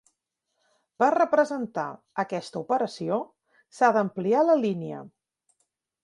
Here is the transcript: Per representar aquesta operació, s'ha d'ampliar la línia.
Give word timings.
Per 1.01 1.09
representar 1.15 1.83
aquesta 2.23 2.57
operació, 2.63 3.19
s'ha 3.79 3.91
d'ampliar 3.99 4.41
la 4.47 4.57
línia. 4.63 5.03